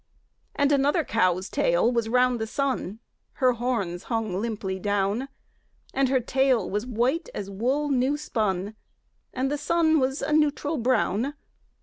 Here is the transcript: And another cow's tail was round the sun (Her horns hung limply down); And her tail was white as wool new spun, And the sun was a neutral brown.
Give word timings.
And 0.55 0.71
another 0.71 1.03
cow's 1.03 1.47
tail 1.47 1.91
was 1.91 2.09
round 2.09 2.41
the 2.41 2.47
sun 2.47 2.97
(Her 3.33 3.51
horns 3.51 4.05
hung 4.05 4.33
limply 4.41 4.79
down); 4.79 5.27
And 5.93 6.09
her 6.09 6.19
tail 6.19 6.67
was 6.67 6.87
white 6.87 7.29
as 7.35 7.51
wool 7.51 7.89
new 7.89 8.17
spun, 8.17 8.73
And 9.31 9.51
the 9.51 9.59
sun 9.59 9.99
was 9.99 10.23
a 10.23 10.33
neutral 10.33 10.77
brown. 10.79 11.35